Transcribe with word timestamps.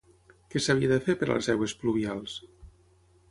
Què 0.53 0.59
s'havia 0.67 0.89
de 0.91 0.97
fer 1.07 1.15
per 1.19 1.27
a 1.29 1.37
les 1.39 1.49
aigües 1.55 1.75
pluvials? 1.83 2.39